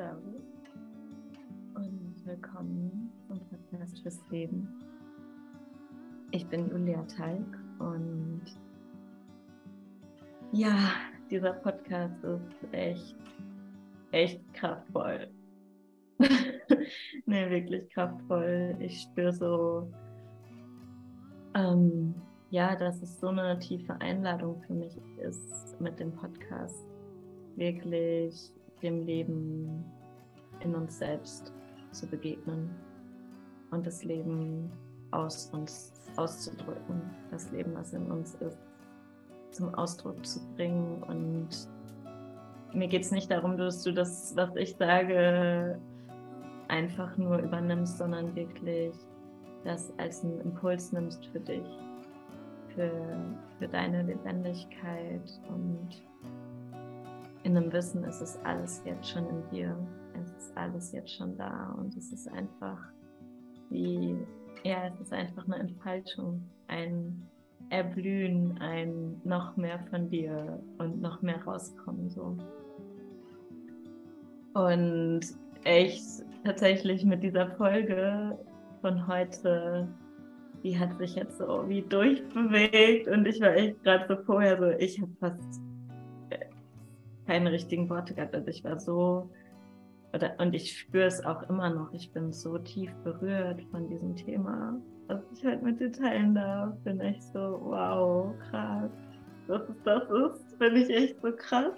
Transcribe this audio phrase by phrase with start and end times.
[0.00, 0.72] bist.
[1.74, 4.66] Und willkommen zum Podcast fürs Leben.
[6.30, 7.44] Ich bin Julia Talg
[7.78, 8.42] und
[10.52, 10.92] ja,
[11.30, 13.16] dieser Podcast ist echt,
[14.12, 15.28] echt kraftvoll.
[16.18, 18.76] ne, wirklich kraftvoll.
[18.80, 19.92] Ich spüre so,
[21.54, 22.14] ähm,
[22.48, 26.86] ja, dass es so eine tiefe Einladung für mich ist mit dem Podcast.
[27.56, 28.50] Wirklich
[28.82, 29.84] dem Leben
[30.60, 31.52] in uns selbst
[31.92, 32.70] zu begegnen
[33.70, 34.70] und das Leben
[35.10, 38.58] aus uns auszudrücken, das Leben, was in uns ist,
[39.52, 41.02] zum Ausdruck zu bringen.
[41.04, 41.48] Und
[42.72, 45.80] mir geht es nicht darum, dass du das, was ich sage,
[46.68, 48.94] einfach nur übernimmst, sondern wirklich
[49.64, 51.66] das als einen Impuls nimmst für dich,
[52.74, 52.92] für,
[53.58, 55.88] für deine Lebendigkeit und
[57.42, 59.76] in dem Wissen, es ist alles jetzt schon in dir,
[60.20, 62.78] es ist alles jetzt schon da und es ist einfach
[63.70, 64.16] wie,
[64.64, 67.26] ja, es ist einfach eine Entfaltung, ein
[67.70, 72.36] Erblühen, ein noch mehr von dir und noch mehr rauskommen so.
[74.54, 75.20] Und
[75.64, 76.02] echt
[76.44, 78.36] tatsächlich mit dieser Folge
[78.80, 79.88] von heute,
[80.62, 84.70] die hat sich jetzt so wie durchbewegt und ich war echt gerade so vorher so,
[84.78, 85.60] ich habe fast
[87.26, 88.34] keine richtigen Worte gehabt.
[88.34, 89.30] Also ich war so,
[90.12, 94.16] oder, und ich spüre es auch immer noch, ich bin so tief berührt von diesem
[94.16, 96.74] Thema, dass ich halt mit dir teilen darf.
[96.84, 98.90] Bin echt so, wow, krass.
[99.46, 101.74] dass es das ist, finde ich echt so krass.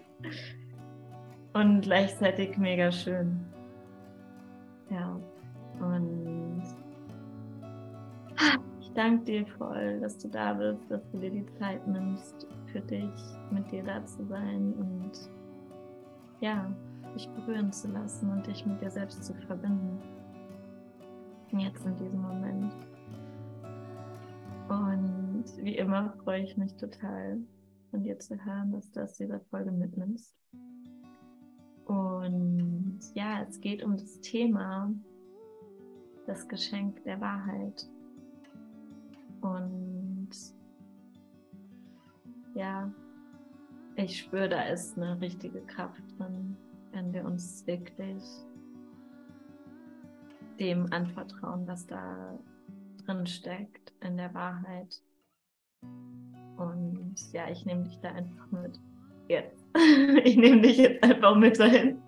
[1.54, 3.40] Und gleichzeitig mega schön.
[4.90, 5.18] Ja,
[5.80, 6.62] und
[8.80, 12.80] ich danke dir voll, dass du da bist, dass du dir die Zeit nimmst, für
[12.80, 13.12] dich
[13.50, 15.12] mit dir da zu sein und
[16.40, 16.74] ja,
[17.14, 19.98] dich berühren zu lassen und dich mit dir selbst zu verbinden.
[21.52, 22.74] Jetzt in diesem Moment.
[24.68, 27.38] Und wie immer freue ich mich total,
[27.90, 30.34] von dir zu hören, dass du aus dieser Folge mitnimmst.
[31.84, 34.90] Und ja, es geht um das Thema,
[36.26, 37.86] das Geschenk der Wahrheit.
[39.42, 40.30] Und
[42.54, 42.90] ja,
[43.96, 46.56] ich spüre, da ist eine richtige Kraft drin,
[46.92, 48.22] wenn wir uns wirklich
[50.58, 52.38] dem anvertrauen, was da
[53.04, 55.02] drin steckt in der Wahrheit.
[56.56, 58.78] Und ja, ich nehme dich da einfach mit.
[59.28, 59.64] Jetzt.
[60.24, 62.00] ich nehme dich jetzt einfach mit dahin.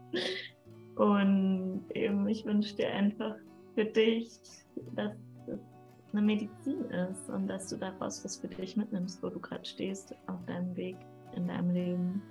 [0.97, 3.37] Und eben, ich wünsche dir einfach
[3.75, 4.39] für dich,
[4.95, 5.13] dass
[6.15, 10.15] eine Medizin ist und dass du daraus was für dich mitnimmst, wo du gerade stehst
[10.27, 10.97] auf deinem Weg
[11.35, 12.23] in deinem Leben.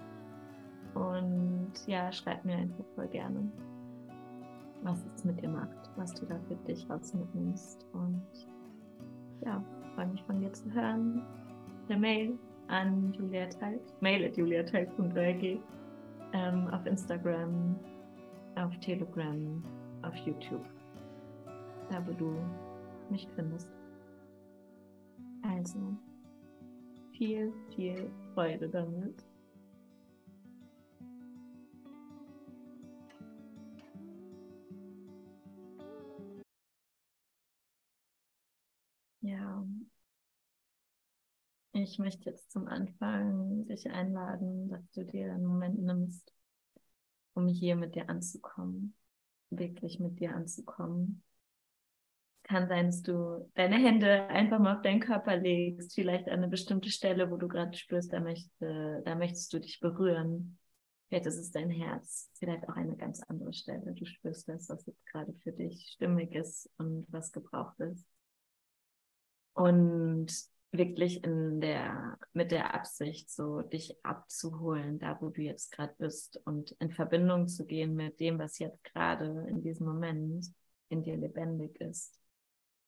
[0.94, 3.52] Und ja, schreib mir einfach voll gerne,
[4.84, 7.86] was es mit dir macht, was du da für dich raus mitnimmst.
[7.94, 8.24] Und
[9.44, 9.62] ja,
[9.96, 11.22] freue mich von dir zu hören.
[11.88, 15.60] Per Mail an Julia Teig, mail at juliateig.org,
[16.34, 17.76] ähm, auf Instagram,
[18.56, 19.62] auf Telegram,
[20.04, 20.66] auf YouTube,
[21.90, 22.38] da wo du
[23.10, 23.70] mich findest.
[25.42, 25.98] Also,
[27.12, 29.26] viel, viel Freude damit.
[39.22, 39.66] Ja,
[41.72, 46.34] ich möchte jetzt zum Anfang dich einladen, dass du dir einen Moment nimmst,
[47.34, 48.96] um hier mit dir anzukommen,
[49.50, 51.24] wirklich mit dir anzukommen
[52.44, 56.48] kann sein, dass du deine Hände einfach mal auf deinen Körper legst, vielleicht an eine
[56.48, 60.58] bestimmte Stelle, wo du gerade spürst, da, möchte, da möchtest du dich berühren.
[61.08, 63.94] Vielleicht ist es dein Herz, vielleicht auch eine ganz andere Stelle.
[63.94, 68.06] Du spürst das, was jetzt gerade für dich stimmig ist und was gebraucht ist.
[69.54, 70.34] Und
[70.72, 76.42] wirklich in der, mit der Absicht, so dich abzuholen, da wo du jetzt gerade bist
[76.46, 80.48] und in Verbindung zu gehen mit dem, was jetzt gerade in diesem Moment
[80.90, 82.23] in dir lebendig ist.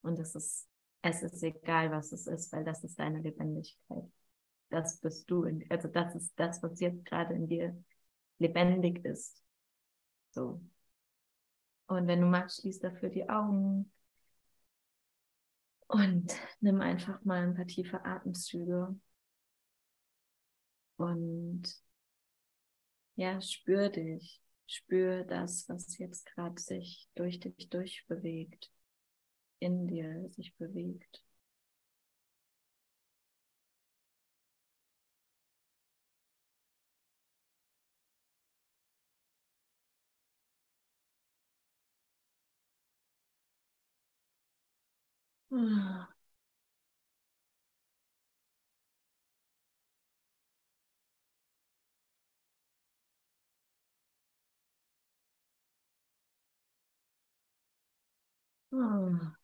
[0.06, 0.69] Und es ist,
[1.02, 4.04] es ist egal, was es ist, weil das ist deine Lebendigkeit.
[4.69, 5.44] Das bist du.
[5.44, 7.84] In, also das ist das, was jetzt gerade in dir
[8.38, 9.44] lebendig ist.
[10.30, 10.62] So.
[11.88, 13.92] Und wenn du magst, schließ dafür die Augen
[15.88, 18.96] und nimm einfach mal ein paar tiefe Atemzüge.
[20.98, 21.63] Und
[23.16, 24.40] ja, spür dich.
[24.68, 28.72] Spür das, was jetzt gerade sich durch dich durchbewegt
[29.60, 31.24] in dir sich bewegt.
[45.52, 46.10] Ah.
[58.72, 59.35] ah.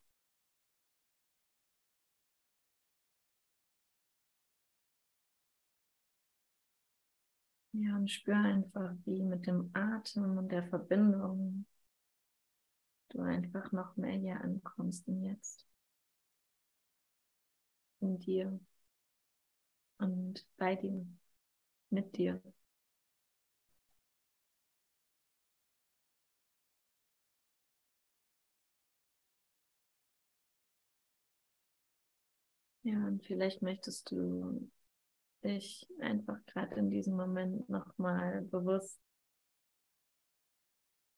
[7.72, 11.66] Ja, und spür einfach, wie mit dem Atem und der Verbindung
[13.10, 15.64] du einfach noch mehr hier ankommst im Jetzt.
[18.02, 18.60] In dir
[19.98, 21.06] und bei dir,
[21.90, 22.42] mit dir.
[32.84, 34.70] Ja, und vielleicht möchtest du
[35.44, 39.00] dich einfach gerade in diesem Moment nochmal bewusst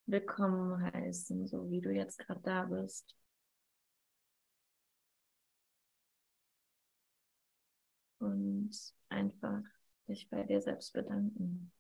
[0.06, 3.16] willkommen heißen, so wie du jetzt gerade da bist.
[8.18, 8.70] Und
[9.08, 9.62] einfach
[10.08, 11.70] dich bei dir selbst bedanken.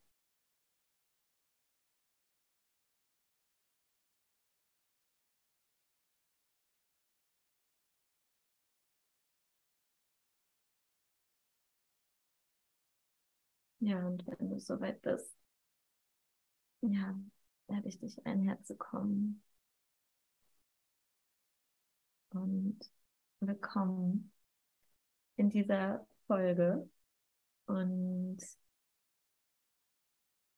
[13.86, 15.36] Ja, und wenn du soweit bist,
[16.80, 17.14] ja,
[17.68, 19.42] lade ich dich ein, herzukommen.
[22.30, 22.78] Und
[23.40, 24.32] willkommen
[25.36, 26.88] in dieser Folge.
[27.66, 28.38] Und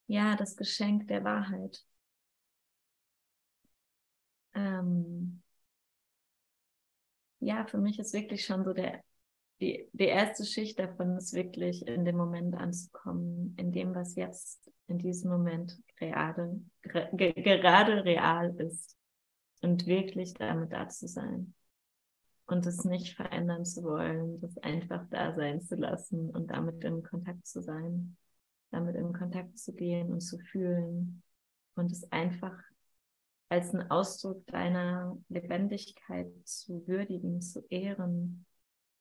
[0.06, 1.84] ja, das Geschenk der Wahrheit.
[4.54, 5.42] Ähm,
[7.40, 9.02] ja, für mich ist wirklich schon so der
[9.60, 14.70] die, die erste Schicht davon ist wirklich in dem Moment anzukommen, in dem, was jetzt
[14.86, 18.96] in diesem Moment gerade, gerade real ist.
[19.62, 21.54] Und wirklich damit da zu sein.
[22.46, 27.02] Und es nicht verändern zu wollen, das einfach da sein zu lassen und damit in
[27.02, 28.16] Kontakt zu sein,
[28.70, 31.22] damit in Kontakt zu gehen und zu fühlen.
[31.74, 32.56] Und es einfach
[33.48, 38.46] als einen Ausdruck deiner Lebendigkeit zu würdigen, zu ehren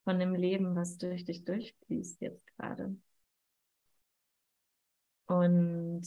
[0.06, 2.96] von dem Leben, was durch dich durchfließt jetzt gerade.
[5.26, 6.06] Und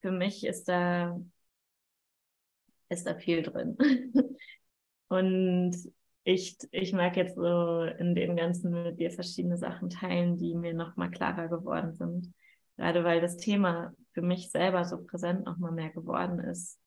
[0.00, 1.18] für mich ist da,
[2.88, 3.76] ist da viel drin.
[5.08, 5.76] Und
[6.22, 10.72] ich, ich mag jetzt so in dem Ganzen mit dir verschiedene Sachen teilen, die mir
[10.72, 12.32] nochmal klarer geworden sind.
[12.76, 16.78] Gerade weil das Thema für mich selber so präsent nochmal mehr geworden ist.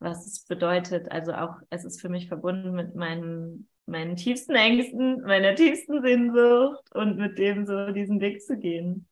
[0.00, 5.22] Was es bedeutet, also auch, es ist für mich verbunden mit meinen meinen tiefsten Ängsten,
[5.22, 9.08] meiner tiefsten Sehnsucht und mit dem so diesen Weg zu gehen,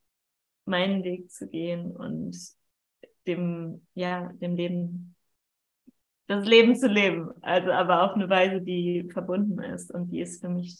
[0.65, 2.37] meinen Weg zu gehen und
[3.27, 5.17] dem, ja, dem Leben,
[6.27, 7.31] das Leben zu leben.
[7.43, 10.79] Also aber auf eine Weise, die verbunden ist und die ist für mich,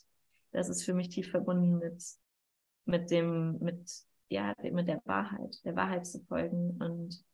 [0.53, 2.05] das ist für mich tief verbunden mit,
[2.85, 3.91] mit dem, mit,
[4.29, 7.25] ja, mit der Wahrheit, der Wahrheit zu folgen und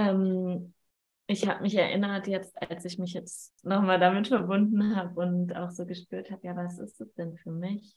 [0.00, 0.74] ähm,
[1.26, 5.70] ich habe mich erinnert jetzt, als ich mich jetzt nochmal damit verbunden habe und auch
[5.70, 7.94] so gespürt habe, ja, was ist es denn für mich?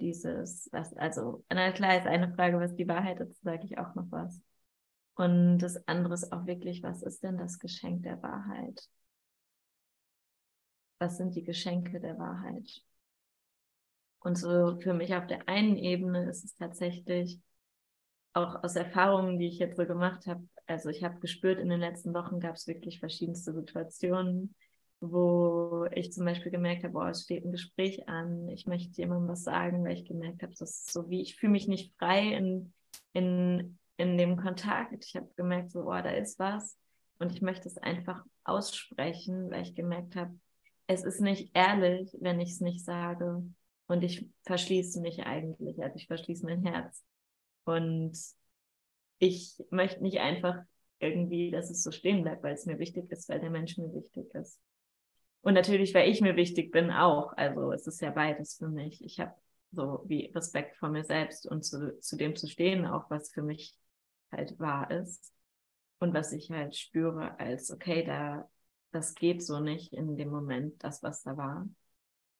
[0.00, 3.94] Dieses, was, also, na klar ist eine Frage, was die Wahrheit ist, sage ich auch
[3.94, 4.40] noch was.
[5.14, 8.88] Und das andere ist auch wirklich, was ist denn das Geschenk der Wahrheit?
[10.98, 12.82] Was sind die Geschenke der Wahrheit?
[14.20, 17.40] Und so für mich auf der einen Ebene ist es tatsächlich
[18.32, 21.80] auch aus Erfahrungen, die ich jetzt so gemacht habe, also ich habe gespürt, in den
[21.80, 24.54] letzten Wochen gab es wirklich verschiedenste Situationen,
[25.00, 29.28] wo ich zum Beispiel gemerkt habe, boah, es steht ein Gespräch an, ich möchte jemandem
[29.28, 32.32] was sagen, weil ich gemerkt habe, das ist so wie, ich fühle mich nicht frei
[32.34, 32.72] in,
[33.12, 35.04] in, in dem Kontakt.
[35.04, 36.78] Ich habe gemerkt, so, boah, da ist was
[37.18, 40.38] und ich möchte es einfach aussprechen, weil ich gemerkt habe,
[40.86, 43.42] es ist nicht ehrlich, wenn ich es nicht sage
[43.86, 47.02] und ich verschließe mich eigentlich, also ich verschließe mein Herz.
[47.64, 48.18] Und
[49.18, 50.62] ich möchte nicht einfach
[50.98, 53.92] irgendwie, dass es so stehen bleibt, weil es mir wichtig ist, weil der Mensch mir
[53.92, 54.60] wichtig ist.
[55.42, 57.32] Und natürlich, weil ich mir wichtig bin, auch.
[57.36, 59.04] Also es ist ja beides für mich.
[59.04, 59.34] Ich habe
[59.72, 63.42] so wie Respekt vor mir selbst und zu, zu dem zu stehen, auch was für
[63.42, 63.76] mich
[64.32, 65.32] halt wahr ist.
[65.98, 68.48] Und was ich halt spüre als, okay, da,
[68.92, 71.68] das geht so nicht in dem Moment, das, was da war.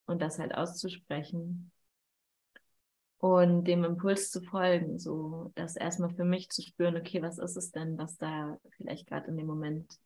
[0.06, 1.72] Und das halt auszusprechen
[3.18, 7.56] und dem Impuls zu folgen, so das erstmal für mich zu spüren, okay, was ist
[7.56, 9.98] es denn, was da vielleicht gerade in dem Moment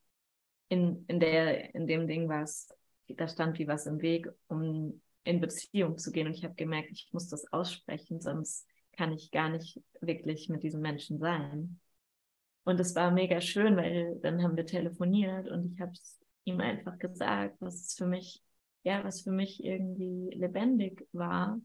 [0.69, 2.47] in, in der, in dem Ding war,
[3.09, 6.27] da stand wie was im Weg, um in Beziehung zu gehen.
[6.27, 10.63] Und ich habe gemerkt, ich muss das aussprechen, sonst kann ich gar nicht wirklich mit
[10.63, 11.81] diesem Menschen sein.
[12.65, 16.61] Und es war mega schön, weil dann haben wir telefoniert und ich habe es ihm
[16.61, 18.43] einfach gesagt, was für mich,
[18.83, 21.59] ja, was für mich irgendwie lebendig war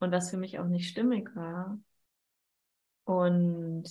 [0.00, 1.78] und was für mich auch nicht stimmig war.
[3.04, 3.84] Und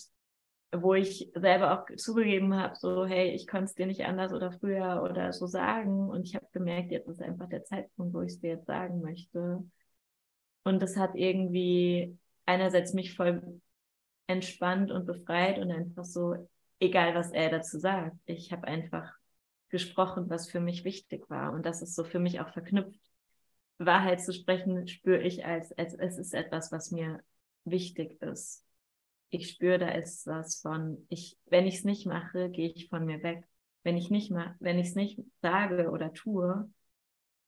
[0.71, 4.51] wo ich selber auch zugegeben habe, so, hey, ich konnte es dir nicht anders oder
[4.51, 6.09] früher oder so sagen.
[6.09, 9.01] Und ich habe gemerkt, jetzt ist einfach der Zeitpunkt, wo ich es dir jetzt sagen
[9.01, 9.63] möchte.
[10.63, 13.61] Und das hat irgendwie einerseits mich voll
[14.27, 16.49] entspannt und befreit und einfach so,
[16.79, 18.15] egal was er dazu sagt.
[18.25, 19.11] Ich habe einfach
[19.69, 21.51] gesprochen, was für mich wichtig war.
[21.53, 22.99] Und das ist so für mich auch verknüpft.
[23.79, 27.23] Wahrheit zu sprechen, spüre ich als, als es ist etwas, was mir
[27.65, 28.63] wichtig ist
[29.29, 33.05] ich spüre, da ist was von, ich, wenn ich es nicht mache, gehe ich von
[33.05, 33.47] mir weg.
[33.83, 36.69] Wenn ich nicht mach, wenn ich es nicht sage oder tue,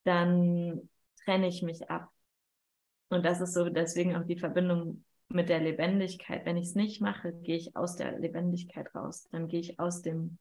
[0.04, 0.88] dann
[1.24, 2.10] trenne ich mich ab.
[3.08, 6.46] Und das ist so deswegen auch die Verbindung mit der Lebendigkeit.
[6.46, 9.28] Wenn ich es nicht mache, gehe ich aus der Lebendigkeit raus.
[9.30, 10.38] Dann gehe ich aus dem,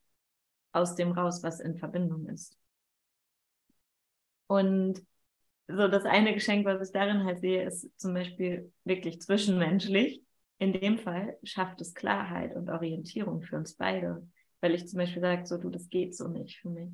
[0.71, 2.57] aus dem raus, was in Verbindung ist.
[4.48, 5.05] Und
[5.75, 10.24] so das eine Geschenk, was ich darin halt sehe, ist zum Beispiel wirklich zwischenmenschlich
[10.62, 14.28] in dem Fall schafft es Klarheit und Orientierung für uns beide.
[14.60, 16.94] Weil ich zum Beispiel sage, so du, das geht so nicht für mich.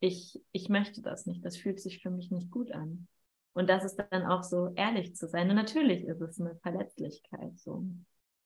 [0.00, 1.44] Ich, ich möchte das nicht.
[1.44, 3.06] Das fühlt sich für mich nicht gut an.
[3.52, 5.48] Und das ist dann auch so ehrlich zu sein.
[5.50, 7.86] Und natürlich ist es eine Verletzlichkeit, so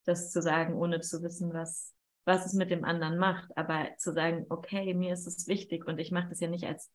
[0.04, 1.94] das zu sagen, ohne zu wissen, was,
[2.26, 3.56] was es mit dem anderen macht.
[3.56, 6.92] Aber zu sagen, okay, mir ist es wichtig und ich mache das ja nicht als,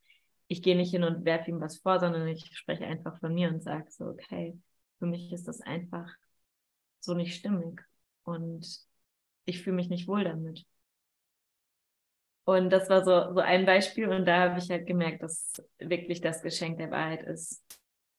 [0.54, 3.50] ich gehe nicht hin und werfe ihm was vor, sondern ich spreche einfach von mir
[3.50, 4.56] und sage so, okay,
[5.00, 6.08] für mich ist das einfach
[7.00, 7.82] so nicht stimmig
[8.24, 8.66] und
[9.46, 10.64] ich fühle mich nicht wohl damit.
[12.46, 16.22] Und das war so, so ein Beispiel und da habe ich halt gemerkt, dass wirklich
[16.22, 17.64] das Geschenk der Wahrheit ist.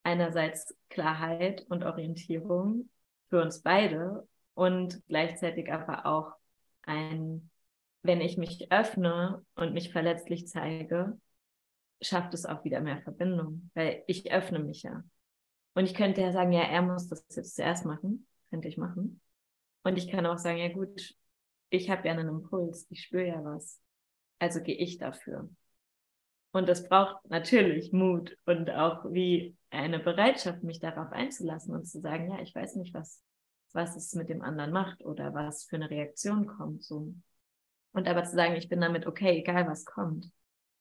[0.03, 2.91] Einerseits Klarheit und Orientierung
[3.31, 6.33] für uns beide und gleichzeitig aber auch
[6.83, 7.49] ein,
[8.03, 11.17] wenn ich mich öffne und mich verletzlich zeige,
[12.04, 15.02] schafft es auch wieder mehr Verbindung, weil ich öffne mich ja.
[15.75, 19.20] Und ich könnte ja sagen, ja, er muss das jetzt zuerst machen könnte ich machen.
[19.82, 21.16] Und ich kann auch sagen, ja gut,
[21.70, 23.80] ich habe ja einen Impuls, ich spüre ja was.
[24.38, 25.50] Also gehe ich dafür.
[26.52, 32.00] Und das braucht natürlich Mut und auch wie eine Bereitschaft, mich darauf einzulassen und zu
[32.00, 33.20] sagen, ja, ich weiß nicht, was,
[33.73, 36.84] was es mit dem anderen macht oder was für eine Reaktion kommt.
[36.84, 37.12] So.
[37.90, 40.30] Und aber zu sagen, ich bin damit okay, egal was kommt.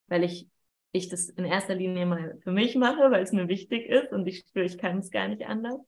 [0.06, 0.48] Weil ich,
[0.94, 4.28] ich das in erster Linie mal für mich mache, weil es mir wichtig ist und
[4.28, 5.80] ich spüre, ich kann es gar nicht anders.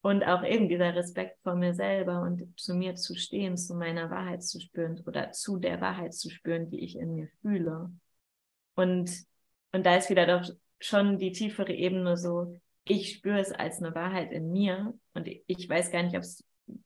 [0.00, 4.10] Und auch eben dieser Respekt vor mir selber und zu mir zu stehen, zu meiner
[4.10, 7.90] Wahrheit zu spüren oder zu der Wahrheit zu spüren, die ich in mir fühle.
[8.74, 9.10] Und,
[9.72, 10.48] und da ist wieder doch
[10.80, 15.68] schon die tiefere Ebene so, ich spüre es als eine Wahrheit in mir und ich
[15.68, 16.44] weiß gar nicht, ob es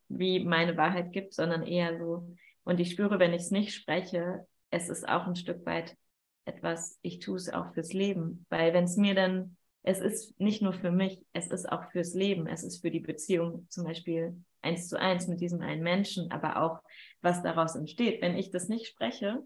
[0.09, 2.27] wie meine Wahrheit gibt, sondern eher so,
[2.65, 5.97] und ich spüre, wenn ich es nicht spreche, es ist auch ein Stück weit
[6.45, 10.63] etwas, ich tue es auch fürs Leben, weil wenn es mir dann es ist nicht
[10.63, 14.41] nur für mich, es ist auch fürs Leben, es ist für die Beziehung zum Beispiel
[14.61, 16.81] eins zu eins mit diesem einen Menschen, aber auch
[17.21, 18.23] was daraus entsteht.
[18.23, 19.43] Wenn ich das nicht spreche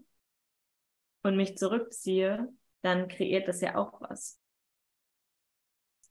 [1.23, 2.47] und mich zurückziehe,
[2.81, 4.39] dann kreiert das ja auch was.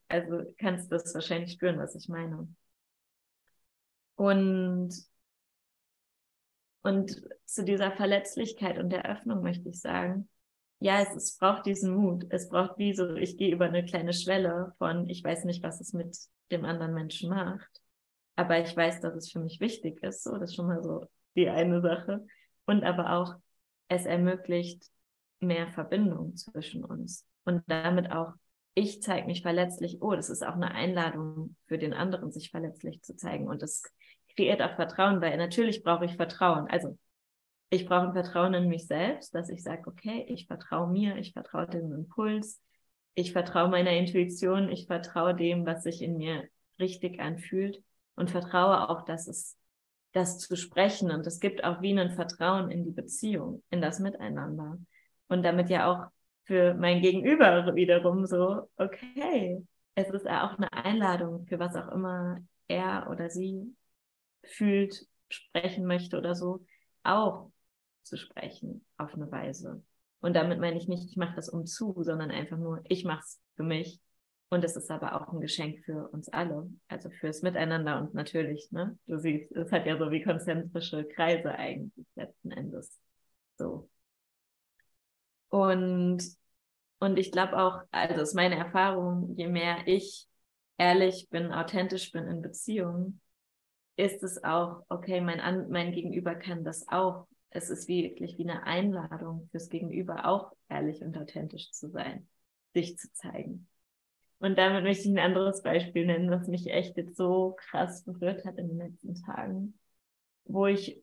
[0.08, 2.48] Also kannst du das wahrscheinlich spüren, was ich meine.
[4.16, 4.92] Und,
[6.82, 10.28] und zu dieser Verletzlichkeit und der Öffnung möchte ich sagen,
[10.78, 12.26] ja, es, es braucht diesen Mut.
[12.30, 15.80] Es braucht wie so, ich gehe über eine kleine Schwelle von, ich weiß nicht, was
[15.80, 16.16] es mit
[16.50, 17.82] dem anderen Menschen macht.
[18.36, 20.22] Aber ich weiß, dass es für mich wichtig ist.
[20.22, 22.24] So, das ist schon mal so die eine Sache.
[22.66, 23.34] Und aber auch,
[23.88, 24.84] es ermöglicht
[25.40, 27.24] mehr Verbindung zwischen uns.
[27.44, 28.32] Und damit auch,
[28.74, 30.02] ich zeige mich verletzlich.
[30.02, 33.48] Oh, das ist auch eine Einladung für den anderen, sich verletzlich zu zeigen.
[33.48, 33.82] Und das
[34.34, 36.66] kreiert auch Vertrauen, weil natürlich brauche ich Vertrauen.
[36.68, 36.98] Also
[37.70, 41.32] ich brauche ein Vertrauen in mich selbst, dass ich sage, okay, ich vertraue mir, ich
[41.32, 42.62] vertraue dem Impuls,
[43.14, 47.82] ich vertraue meiner Intuition, ich vertraue dem, was sich in mir richtig anfühlt
[48.14, 49.56] und vertraue auch, dass es
[50.12, 51.10] das zu sprechen.
[51.10, 54.78] Und es gibt auch wie ein Vertrauen in die Beziehung, in das Miteinander.
[55.28, 56.10] Und damit ja auch
[56.44, 59.60] für mein Gegenüber wiederum so, okay,
[59.94, 63.74] es ist ja auch eine Einladung für was auch immer er oder sie
[64.44, 66.64] fühlt, sprechen möchte oder so,
[67.02, 67.50] auch
[68.06, 69.82] zu sprechen auf eine Weise.
[70.20, 73.20] Und damit meine ich nicht, ich mache das um zu, sondern einfach nur, ich mache
[73.20, 74.00] es für mich.
[74.48, 78.70] Und es ist aber auch ein Geschenk für uns alle, also fürs Miteinander und natürlich,
[78.70, 78.96] ne?
[79.06, 82.96] Du siehst, es hat ja so wie konzentrische Kreise eigentlich letzten Endes.
[83.58, 83.88] So.
[85.48, 86.22] Und,
[87.00, 90.28] und ich glaube auch, also ist meine Erfahrung, je mehr ich
[90.78, 93.20] ehrlich bin, authentisch bin in Beziehungen,
[93.96, 97.26] ist es auch, okay, mein, mein Gegenüber kann das auch.
[97.50, 102.28] Es ist wirklich wie eine Einladung fürs Gegenüber, auch ehrlich und authentisch zu sein,
[102.74, 103.68] sich zu zeigen.
[104.38, 108.44] Und damit möchte ich ein anderes Beispiel nennen, was mich echt jetzt so krass berührt
[108.44, 109.78] hat in den letzten Tagen,
[110.44, 111.02] wo ich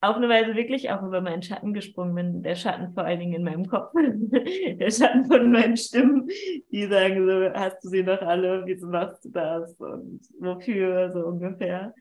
[0.00, 2.42] auf eine Weise wirklich auch über meinen Schatten gesprungen bin.
[2.42, 3.92] Der Schatten vor allen Dingen in meinem Kopf.
[3.94, 6.28] Der Schatten von meinen Stimmen,
[6.70, 8.64] die sagen so, hast du sie noch alle?
[8.64, 9.74] Wieso machst du das?
[9.74, 11.12] Und wofür?
[11.12, 11.94] So ungefähr.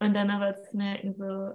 [0.00, 1.52] Und dann aber zu merken so,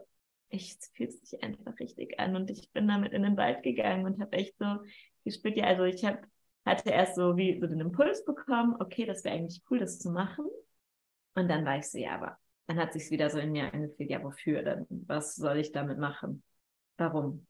[0.49, 2.35] ich fühlt sich einfach richtig an.
[2.35, 4.65] Und ich bin damit in den Wald gegangen und habe echt so
[5.23, 6.21] gespürt, ja, also ich habe
[6.67, 10.11] hatte erst so wie so den Impuls bekommen, okay, das wäre eigentlich cool, das zu
[10.11, 10.45] machen.
[11.33, 12.37] Und dann war ich so, ja, aber
[12.67, 14.85] dann hat sich wieder so in mir angefühlt, ja, wofür denn?
[14.89, 16.43] Was soll ich damit machen?
[16.97, 17.47] Warum?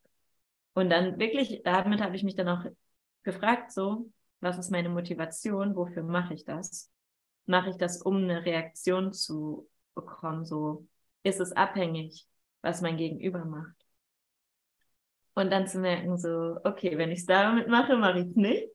[0.74, 2.64] Und dann wirklich, damit habe ich mich dann auch
[3.24, 5.74] gefragt, so, was ist meine Motivation?
[5.74, 6.92] Wofür mache ich das?
[7.46, 10.44] Mache ich das, um eine Reaktion zu bekommen?
[10.44, 10.86] So,
[11.24, 12.28] ist es abhängig,
[12.62, 13.74] was mein Gegenüber macht?
[15.34, 18.68] Und dann zu merken, so, okay, wenn ich es damit mache, mache ich es nicht.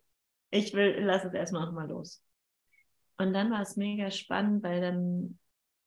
[0.49, 2.23] Ich will, lass es erstmal nochmal los.
[3.17, 5.39] Und dann war es mega spannend, weil dann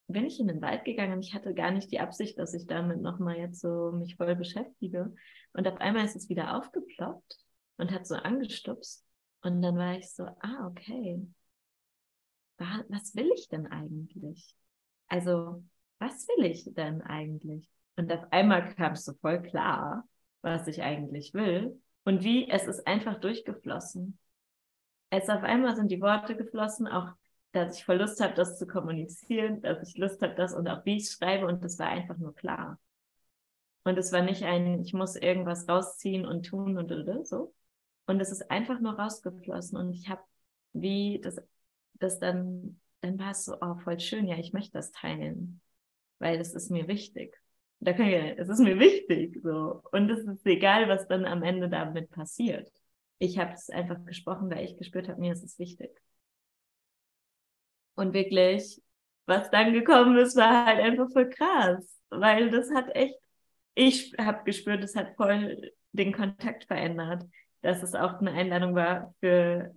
[0.09, 2.67] bin ich in den Wald gegangen und ich hatte gar nicht die Absicht, dass ich
[2.67, 5.15] damit nochmal jetzt so mich voll beschäftige.
[5.53, 7.39] Und auf einmal ist es wieder aufgeploppt
[7.79, 9.05] und hat so angestupst.
[9.43, 11.27] Und dann war ich so, ah, okay.
[12.59, 14.55] Was will ich denn eigentlich?
[15.09, 15.65] Also,
[15.99, 17.69] was will ich denn eigentlich?
[17.97, 20.07] Und auf einmal kam es so voll klar,
[20.43, 21.81] was ich eigentlich will.
[22.05, 24.19] Und wie, es ist einfach durchgeflossen.
[25.11, 27.13] Es auf einmal sind die Worte geflossen, auch
[27.53, 30.85] dass ich voll Lust habe, das zu kommunizieren, dass ich Lust habe, das und auch
[30.85, 32.79] wie ich schreibe und das war einfach nur klar.
[33.85, 37.55] Und es war nicht ein, ich muss irgendwas rausziehen und tun und, oder so.
[38.07, 40.23] Und es ist einfach nur rausgeflossen und ich habe
[40.73, 41.41] wie das,
[41.95, 45.61] das dann, dann war es so, oh, voll schön, ja, ich möchte das teilen,
[46.19, 47.41] weil das ist mir wichtig.
[47.81, 49.83] Da können wir, es ist mir wichtig, so.
[49.93, 52.71] Und es ist egal, was dann am Ende damit passiert.
[53.19, 55.91] Ich habe es einfach gesprochen, weil ich gespürt habe, mir ist es wichtig.
[57.95, 58.81] Und wirklich,
[59.27, 63.17] was dann gekommen ist, war halt einfach voll krass, weil das hat echt,
[63.75, 67.25] ich habe gespürt, es hat voll den Kontakt verändert,
[67.63, 69.75] dass es auch eine Einladung war für,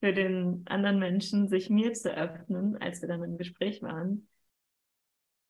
[0.00, 4.28] für den anderen Menschen, sich mir zu öffnen, als wir dann im Gespräch waren,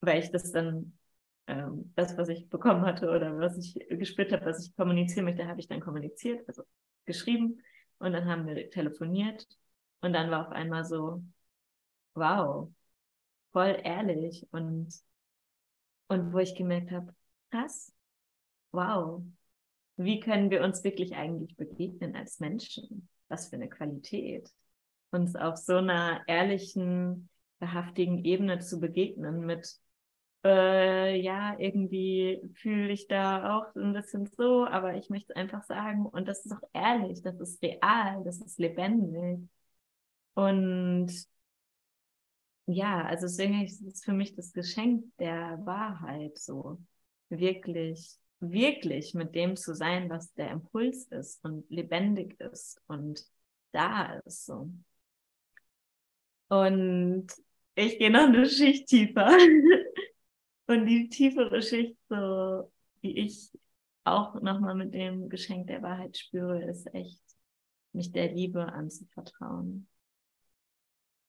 [0.01, 0.99] weil ich das dann,
[1.47, 5.47] ähm, das, was ich bekommen hatte oder was ich gespürt habe, was ich kommunizieren möchte,
[5.47, 6.63] habe ich dann kommuniziert, also
[7.05, 7.61] geschrieben
[7.99, 9.47] und dann haben wir telefoniert
[10.01, 11.23] und dann war auf einmal so,
[12.15, 12.71] wow,
[13.53, 14.93] voll ehrlich und,
[16.09, 17.15] und wo ich gemerkt habe,
[17.51, 17.93] krass,
[18.73, 19.23] wow,
[19.97, 23.09] wie können wir uns wirklich eigentlich begegnen als Menschen?
[23.29, 24.51] Was für eine Qualität.
[25.11, 27.29] Uns auf so einer ehrlichen,
[27.59, 29.79] behaftigen Ebene zu begegnen mit,
[30.45, 36.07] äh, ja, irgendwie fühle ich da auch ein bisschen so, aber ich möchte einfach sagen,
[36.07, 39.49] und das ist auch ehrlich, das ist real, das ist lebendig.
[40.35, 41.11] Und
[42.67, 46.79] ja, also deswegen ist es für mich das Geschenk der Wahrheit so.
[47.29, 53.25] Wirklich, wirklich mit dem zu sein, was der Impuls ist und lebendig ist und
[53.73, 54.71] da ist so.
[56.49, 57.27] Und
[57.75, 59.29] ich gehe noch eine Schicht tiefer.
[60.67, 62.71] und die tiefere Schicht, so
[63.03, 63.51] die ich
[64.05, 67.21] auch nochmal mit dem Geschenk der Wahrheit spüre, ist echt,
[67.93, 69.89] mich der Liebe anzuvertrauen.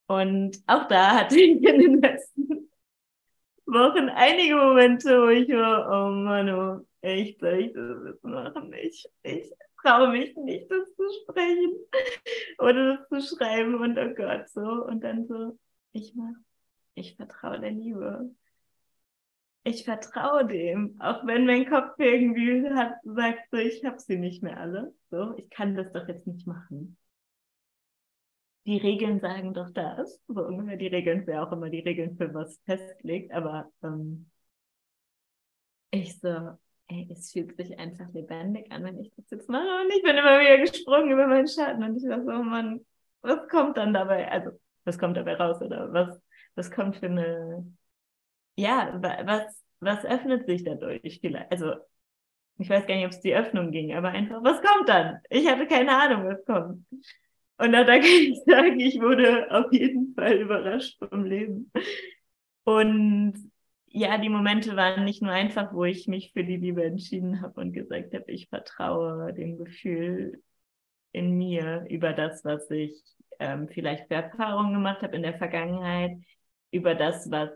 [0.07, 2.69] Und auch da hatte ich in den letzten
[3.65, 8.73] Wochen einige Momente, wo ich war, oh Mann, oh, echt, soll ich das jetzt machen?
[8.73, 11.73] Ich, ich traue mich nicht, das zu sprechen
[12.59, 14.85] oder das zu schreiben und oh Gott, so.
[14.85, 15.57] Und dann so,
[15.91, 16.35] ich mach,
[16.95, 18.29] ich vertraue der Liebe.
[19.65, 24.43] Ich vertraue dem, auch wenn mein Kopf irgendwie hat, sagt so, ich habe sie nicht
[24.43, 24.93] mehr alle.
[25.09, 26.97] So, ich kann das doch jetzt nicht machen
[28.65, 30.21] die Regeln sagen doch das.
[30.27, 34.29] So ungefähr die Regeln, wer auch immer die Regeln für was festlegt, aber ähm,
[35.91, 39.67] ich so, ey, es fühlt sich einfach lebendig an, wenn ich das jetzt mache.
[39.83, 42.85] Und ich bin immer wieder gesprungen über meinen Schatten und ich war so, oh Mann,
[43.21, 44.31] was kommt dann dabei?
[44.31, 44.51] Also,
[44.85, 46.19] was kommt dabei raus oder was,
[46.55, 47.73] was kommt für eine,
[48.55, 51.21] ja, was, was öffnet sich dadurch?
[51.49, 51.73] Also,
[52.57, 55.19] ich weiß gar nicht, ob es die Öffnung ging, aber einfach, was kommt dann?
[55.29, 56.85] Ich hatte keine Ahnung, was kommt.
[57.57, 61.71] Und da, da kann ich sagen, ich wurde auf jeden Fall überrascht vom Leben.
[62.63, 63.51] Und
[63.87, 67.61] ja, die Momente waren nicht nur einfach, wo ich mich für die Liebe entschieden habe
[67.61, 70.41] und gesagt habe, ich vertraue dem Gefühl
[71.11, 72.95] in mir über das, was ich
[73.39, 76.17] ähm, vielleicht für Erfahrungen gemacht habe in der Vergangenheit,
[76.71, 77.51] über das, was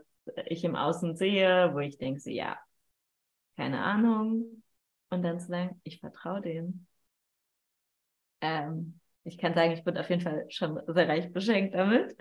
[0.45, 2.57] ich im Außen sehe, wo ich denke, so, ja,
[3.55, 4.63] keine Ahnung.
[5.09, 6.85] Und dann zu sagen, ich vertraue dem.
[8.41, 12.15] Ähm, ich kann sagen, ich bin auf jeden Fall schon sehr reich beschenkt damit.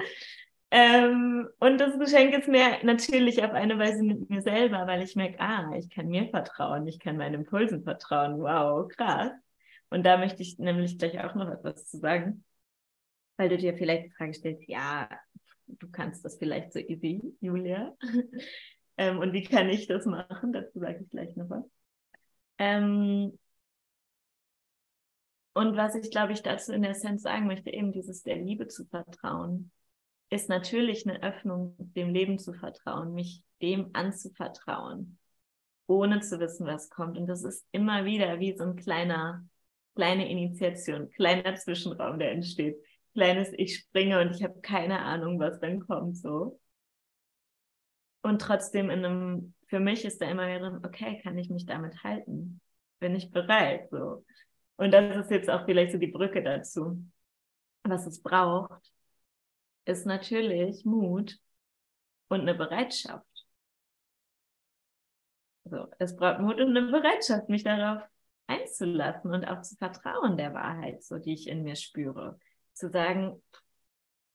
[0.71, 5.15] Ähm, und das Geschenk ist mir natürlich auf eine Weise mit mir selber, weil ich
[5.15, 8.39] merke, ah, ich kann mir vertrauen, ich kann meinen Impulsen vertrauen.
[8.39, 9.31] Wow, krass.
[9.91, 12.45] Und da möchte ich nämlich gleich auch noch etwas zu sagen,
[13.37, 15.09] weil du dir vielleicht die Frage stellst, ja,
[15.67, 17.97] du kannst das vielleicht so easy, Julia.
[18.97, 20.53] ähm, und wie kann ich das machen?
[20.53, 21.65] Dazu sage ich gleich noch was.
[22.59, 23.39] Ähm,
[25.55, 28.69] und was ich, glaube ich, dazu in der Essenz sagen möchte, eben dieses der Liebe
[28.69, 29.71] zu vertrauen,
[30.29, 35.19] ist natürlich eine Öffnung, dem Leben zu vertrauen, mich dem anzuvertrauen,
[35.87, 37.17] ohne zu wissen, was kommt.
[37.17, 39.47] Und das ist immer wieder wie so ein kleiner,
[39.95, 42.77] kleine Initiation, kleiner Zwischenraum, der entsteht.
[43.17, 46.61] Kleines Ich springe und ich habe keine Ahnung, was dann kommt, so.
[48.21, 52.05] Und trotzdem in einem, für mich ist da immer wieder, okay, kann ich mich damit
[52.05, 52.61] halten?
[52.99, 54.27] Bin ich bereit, so.
[54.77, 57.03] Und das ist jetzt auch vielleicht so die Brücke dazu.
[57.85, 58.93] Was es braucht,
[59.87, 61.39] ist natürlich Mut
[62.29, 63.25] und eine Bereitschaft.
[65.65, 68.03] So, es braucht Mut und eine Bereitschaft, mich darauf
[68.47, 72.39] einzulassen und auch zu vertrauen der Wahrheit, so die ich in mir spüre.
[72.77, 73.43] Zu sagen,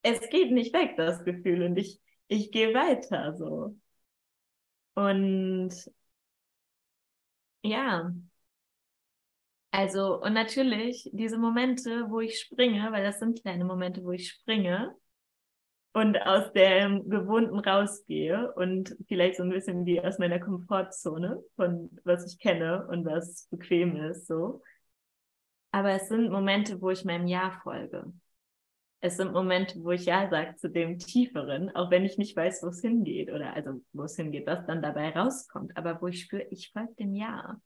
[0.04, 3.76] es geht nicht weg, das Gefühl, und ich, ich gehe weiter, so.
[4.96, 5.74] Und
[7.64, 8.12] ja,
[9.72, 14.30] also, und natürlich diese Momente, wo ich springe, weil das sind kleine Momente, wo ich
[14.30, 14.96] springe
[15.94, 21.90] und aus dem Gewohnten rausgehe und vielleicht so ein bisschen wie aus meiner Komfortzone von
[22.04, 24.62] was ich kenne und was bequem ist, so.
[25.72, 28.12] Aber es sind Momente, wo ich meinem Ja folge.
[29.02, 32.62] Es sind Momente, wo ich Ja sage zu dem Tieferen, auch wenn ich nicht weiß,
[32.64, 36.22] wo es hingeht oder also wo es hingeht, was dann dabei rauskommt, aber wo ich
[36.22, 37.60] spüre, ich folge dem Ja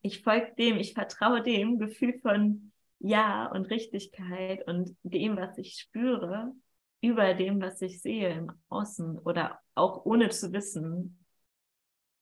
[0.00, 5.78] ich folge dem, ich vertraue dem Gefühl von Ja und Richtigkeit und dem, was ich
[5.78, 6.52] spüre,
[7.00, 11.24] über dem, was ich sehe im Außen oder auch ohne zu wissen,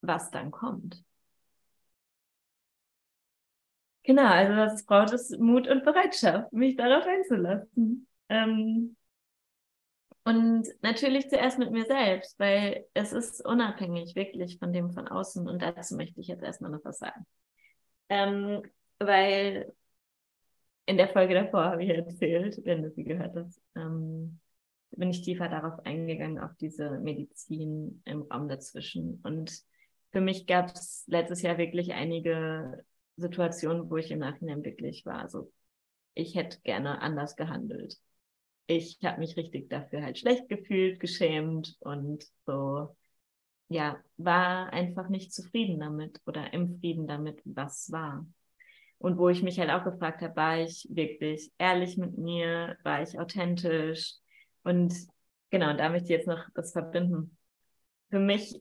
[0.00, 1.02] was dann kommt.
[4.02, 8.06] Genau, also es braucht, ist Mut und Bereitschaft, mich darauf einzulassen.
[8.28, 8.96] Ähm,
[10.24, 15.48] und natürlich zuerst mit mir selbst, weil es ist unabhängig wirklich von dem von außen.
[15.48, 17.24] Und dazu möchte ich jetzt erstmal noch was sagen.
[18.08, 18.62] Ähm,
[18.98, 19.72] weil
[20.86, 24.40] in der Folge davor habe ich erzählt, wenn du sie gehört hast, ähm,
[24.92, 29.20] bin ich tiefer darauf eingegangen, auf diese Medizin im Raum dazwischen.
[29.22, 29.62] Und
[30.12, 32.84] für mich gab es letztes Jahr wirklich einige
[33.16, 35.20] Situationen, wo ich im Nachhinein wirklich war.
[35.20, 35.52] Also
[36.14, 37.96] ich hätte gerne anders gehandelt.
[38.66, 42.96] Ich habe mich richtig dafür halt schlecht gefühlt, geschämt und so
[43.68, 48.26] ja, war einfach nicht zufrieden damit oder im Frieden damit, was war.
[48.98, 53.02] Und wo ich mich halt auch gefragt habe, war ich wirklich ehrlich mit mir, war
[53.02, 54.14] ich authentisch?
[54.62, 54.94] Und
[55.50, 57.36] genau, da möchte ich jetzt noch das verbinden.
[58.10, 58.60] Für mich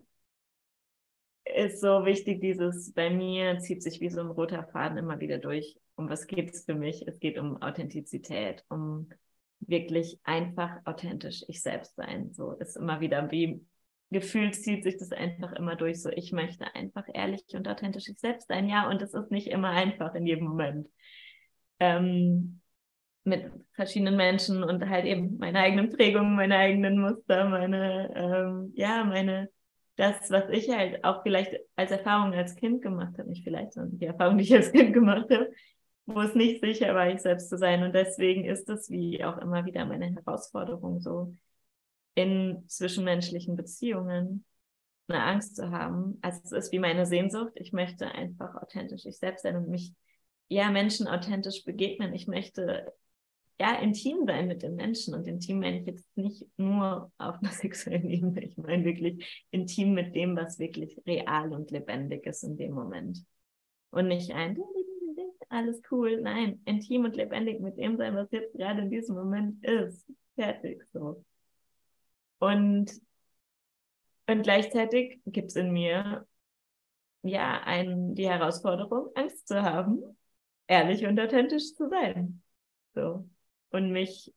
[1.45, 5.37] ist so wichtig, dieses bei mir zieht sich wie so ein roter Faden immer wieder
[5.37, 5.77] durch.
[5.95, 7.07] Um was geht es für mich?
[7.07, 9.09] Es geht um Authentizität, um
[9.59, 12.31] wirklich einfach authentisch ich selbst sein.
[12.33, 13.65] So ist immer wieder wie
[14.11, 16.01] gefühlt zieht sich das einfach immer durch.
[16.01, 18.69] So, ich möchte einfach ehrlich und authentisch ich selbst sein.
[18.69, 20.87] Ja, und es ist nicht immer einfach in jedem Moment.
[21.79, 22.61] Ähm,
[23.25, 29.03] mit verschiedenen Menschen und halt eben meine eigenen Prägungen, meine eigenen Muster, meine, ähm, ja,
[29.03, 29.49] meine,
[29.95, 33.97] das, was ich halt auch vielleicht als Erfahrung als Kind gemacht habe, nicht vielleicht, sondern
[33.97, 35.49] die Erfahrung, die ich als Kind gemacht habe,
[36.05, 37.83] wo es nicht sicher war, ich selbst zu sein.
[37.83, 41.35] Und deswegen ist es wie auch immer wieder meine Herausforderung, so
[42.13, 44.45] in zwischenmenschlichen Beziehungen
[45.07, 46.17] eine Angst zu haben.
[46.21, 47.53] Also es ist wie meine Sehnsucht.
[47.55, 49.93] Ich möchte einfach authentisch ich selbst sein und mich
[50.47, 52.13] ja Menschen authentisch begegnen.
[52.13, 52.93] Ich möchte
[53.59, 57.51] ja intim sein mit den Menschen und intim meine ich jetzt nicht nur auf einer
[57.51, 58.43] sexuellen Ebene.
[58.43, 63.23] Ich meine wirklich intim mit dem, was wirklich real und lebendig ist in dem Moment.
[63.91, 64.55] Und nicht ein
[65.55, 66.21] alles cool.
[66.21, 70.05] Nein, intim und lebendig mit dem sein, was jetzt gerade in diesem Moment ist.
[70.35, 71.23] Fertig so.
[72.39, 72.91] Und,
[74.27, 76.27] und gleichzeitig gibt es in mir
[77.23, 80.03] ja ein, die Herausforderung, Angst zu haben,
[80.67, 82.41] ehrlich und authentisch zu sein.
[82.93, 83.27] So.
[83.71, 84.33] Und mich,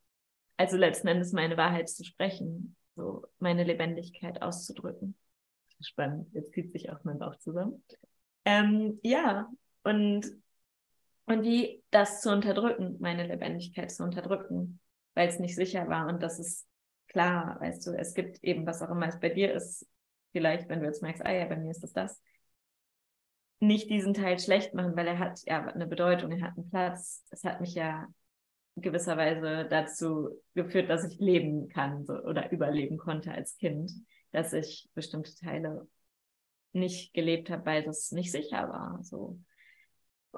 [0.57, 5.15] also letzten Endes meine Wahrheit zu sprechen, so meine Lebendigkeit auszudrücken.
[5.81, 7.85] Spannend, jetzt zieht sich auch mein Bauch zusammen.
[8.45, 9.49] Ähm, ja,
[9.85, 10.27] und,
[11.29, 14.81] und wie das zu unterdrücken, meine Lebendigkeit zu unterdrücken,
[15.15, 16.67] weil es nicht sicher war und das ist
[17.09, 19.87] klar, weißt du, es gibt eben, was auch immer es bei dir ist,
[20.33, 22.21] vielleicht, wenn du jetzt merkst, ah ja, bei mir ist das das,
[23.61, 27.25] nicht diesen Teil schlecht machen, weil er hat ja eine Bedeutung, er hat einen Platz.
[27.31, 28.07] Es hat mich ja
[28.77, 33.91] gewisserweise dazu geführt, dass ich leben kann so, oder überleben konnte als Kind,
[34.31, 35.89] dass ich bestimmte Teile
[36.73, 39.01] nicht gelebt habe, weil das nicht sicher war.
[39.03, 39.41] So.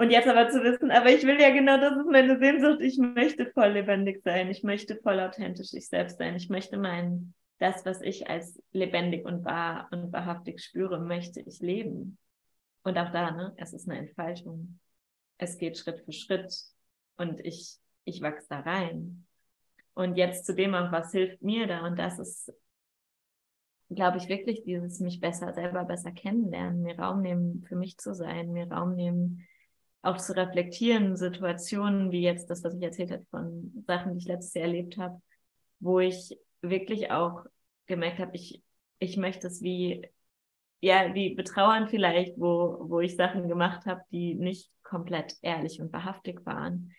[0.00, 2.96] Und jetzt aber zu wissen, aber ich will ja genau, das ist meine Sehnsucht, ich
[2.96, 7.84] möchte voll lebendig sein, ich möchte voll authentisch ich selbst sein, ich möchte mein, das,
[7.84, 12.16] was ich als lebendig und wahr und wahrhaftig spüre, möchte ich leben.
[12.82, 14.80] Und auch da, ne, es ist eine Entfaltung.
[15.36, 16.50] Es geht Schritt für Schritt
[17.18, 19.26] und ich, ich wachse da rein.
[19.92, 21.86] Und jetzt zu dem was hilft mir da?
[21.86, 22.50] Und das ist,
[23.90, 28.14] glaube ich, wirklich dieses mich besser, selber besser kennenlernen, mir Raum nehmen, für mich zu
[28.14, 29.46] sein, mir Raum nehmen,
[30.02, 34.26] auch zu reflektieren, Situationen wie jetzt das, was ich erzählt habe von Sachen, die ich
[34.26, 35.20] letztes Jahr erlebt habe,
[35.78, 37.44] wo ich wirklich auch
[37.86, 38.62] gemerkt habe, ich,
[38.98, 40.08] ich möchte es wie
[40.80, 45.92] ja, die betrauern vielleicht, wo, wo ich Sachen gemacht habe, die nicht komplett ehrlich und
[45.92, 46.92] wahrhaftig waren.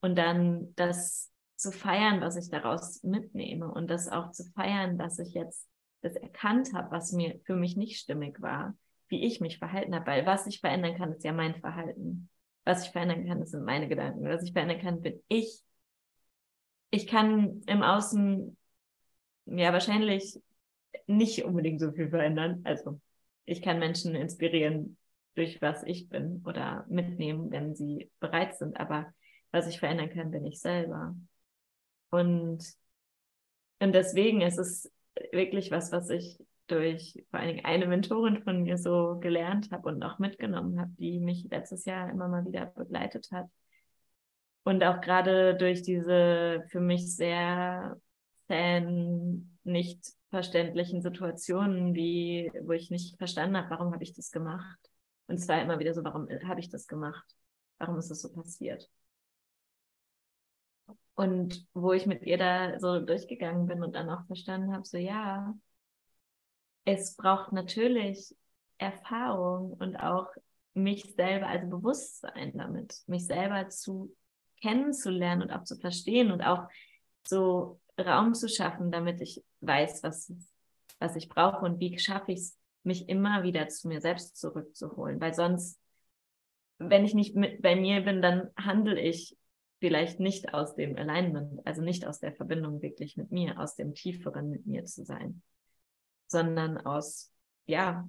[0.00, 5.18] Und dann das zu feiern, was ich daraus mitnehme und das auch zu feiern, dass
[5.18, 5.68] ich jetzt
[6.02, 8.76] das erkannt habe, was mir für mich nicht stimmig war,
[9.08, 12.28] wie ich mich verhalten habe, weil was ich verändern kann, ist ja mein Verhalten.
[12.64, 14.24] Was ich verändern kann, das sind meine Gedanken.
[14.24, 15.62] Was ich verändern kann, bin ich.
[16.90, 18.56] Ich kann im Außen
[19.46, 20.40] ja wahrscheinlich
[21.06, 22.60] nicht unbedingt so viel verändern.
[22.64, 23.00] Also
[23.44, 24.96] ich kann Menschen inspirieren,
[25.34, 28.78] durch was ich bin oder mitnehmen, wenn sie bereit sind.
[28.78, 29.12] Aber
[29.50, 31.16] was ich verändern kann, bin ich selber.
[32.10, 32.62] Und,
[33.80, 34.92] und deswegen ist es
[35.32, 39.88] wirklich was, was ich durch vor allen Dingen eine Mentorin von mir so gelernt habe
[39.88, 43.46] und auch mitgenommen habe, die mich letztes Jahr immer mal wieder begleitet hat.
[44.64, 48.00] Und auch gerade durch diese für mich sehr
[48.46, 54.78] zähen, nicht verständlichen Situationen, wie, wo ich nicht verstanden habe, warum habe ich das gemacht.
[55.26, 57.24] Und es war immer wieder so, warum habe ich das gemacht?
[57.78, 58.88] Warum ist das so passiert?
[61.14, 64.96] Und wo ich mit ihr da so durchgegangen bin und dann auch verstanden habe, so
[64.96, 65.54] ja,
[66.84, 68.34] es braucht natürlich
[68.78, 70.28] Erfahrung und auch
[70.74, 74.14] mich selber, also Bewusstsein damit, mich selber zu
[74.60, 76.68] kennenzulernen und auch zu verstehen und auch
[77.26, 80.32] so Raum zu schaffen, damit ich weiß, was,
[80.98, 85.20] was ich brauche und wie schaffe ich es, mich immer wieder zu mir selbst zurückzuholen.
[85.20, 85.78] Weil sonst,
[86.78, 89.36] wenn ich nicht mit bei mir bin, dann handle ich
[89.78, 93.94] vielleicht nicht aus dem Alignment, also nicht aus der Verbindung wirklich mit mir, aus dem
[93.94, 95.42] Tieferen mit mir zu sein,
[96.32, 97.32] sondern aus,
[97.66, 98.08] ja,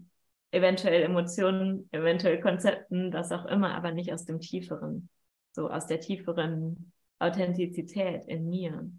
[0.52, 5.10] eventuell Emotionen, eventuell Konzepten, was auch immer, aber nicht aus dem Tieferen,
[5.52, 8.90] so aus der tieferen Authentizität in mir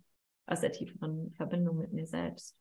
[0.46, 2.56] aus der tieferen Verbindung mit mir selbst.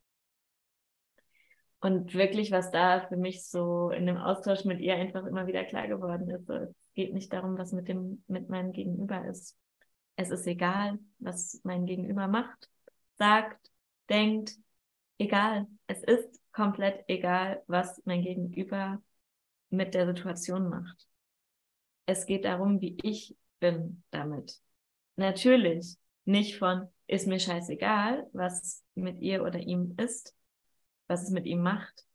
[1.81, 5.65] Und wirklich, was da für mich so in dem Austausch mit ihr einfach immer wieder
[5.65, 9.57] klar geworden ist, so, es geht nicht darum, was mit dem, mit meinem Gegenüber ist.
[10.15, 12.69] Es ist egal, was mein Gegenüber macht,
[13.17, 13.69] sagt,
[14.09, 14.53] denkt,
[15.17, 15.67] egal.
[15.87, 19.01] Es ist komplett egal, was mein Gegenüber
[19.69, 21.07] mit der Situation macht.
[22.05, 24.59] Es geht darum, wie ich bin damit.
[25.15, 30.35] Natürlich nicht von, ist mir scheißegal, was mit ihr oder ihm ist,
[31.07, 32.05] was es mit ihm macht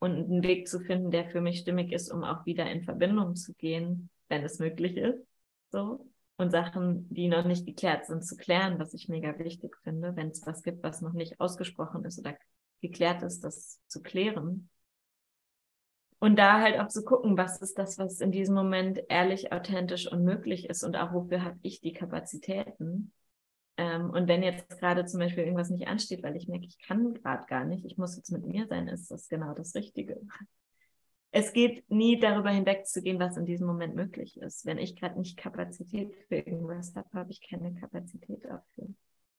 [0.00, 3.36] und einen Weg zu finden, der für mich stimmig ist, um auch wieder in Verbindung
[3.36, 5.24] zu gehen, wenn es möglich ist,
[5.70, 10.16] so und Sachen, die noch nicht geklärt sind, zu klären, was ich mega wichtig finde,
[10.16, 12.36] wenn es was gibt, was noch nicht ausgesprochen ist oder
[12.80, 14.68] geklärt ist, das zu klären.
[16.18, 20.10] Und da halt auch zu gucken, was ist das, was in diesem Moment ehrlich, authentisch
[20.10, 23.12] und möglich ist und auch wofür habe ich die Kapazitäten
[23.76, 27.14] ähm, und wenn jetzt gerade zum Beispiel irgendwas nicht ansteht, weil ich merke, ich kann
[27.14, 30.20] gerade gar nicht, ich muss jetzt mit mir sein, ist das genau das Richtige.
[31.32, 34.64] Es geht nie darüber hinwegzugehen, was in diesem Moment möglich ist.
[34.64, 38.94] Wenn ich gerade nicht Kapazität für irgendwas habe, habe ich keine Kapazität dafür.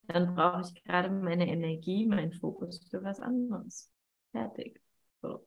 [0.07, 3.91] Dann brauche ich gerade meine Energie, meinen Fokus für was anderes.
[4.31, 4.81] Fertig.
[5.21, 5.45] So.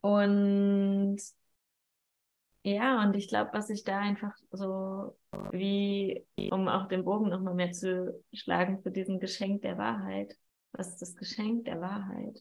[0.00, 1.20] Und
[2.64, 5.16] ja, und ich glaube, was ich da einfach so,
[5.50, 10.36] wie, um auch den Bogen nochmal mehr zu schlagen für diesen Geschenk der Wahrheit,
[10.72, 12.40] was das Geschenk der Wahrheit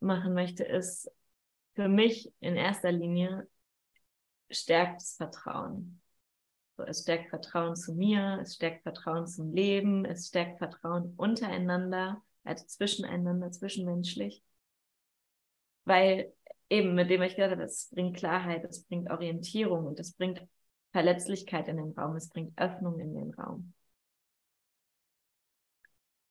[0.00, 1.10] machen möchte, ist
[1.74, 3.48] für mich in erster Linie
[4.50, 6.00] stärkt das Vertrauen.
[6.76, 12.66] Es stärkt Vertrauen zu mir, es stärkt Vertrauen zum Leben, es stärkt Vertrauen untereinander, also
[12.66, 14.42] zwischeneinander, zwischenmenschlich.
[15.84, 16.32] Weil
[16.68, 20.42] eben, mit dem ich gesagt habe, es bringt Klarheit, es bringt Orientierung und es bringt
[20.92, 23.72] Verletzlichkeit in den Raum, es bringt Öffnung in den Raum.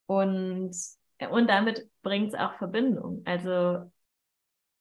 [0.06, 0.76] Und
[1.30, 3.22] und damit bringt es auch Verbindung.
[3.26, 3.92] Also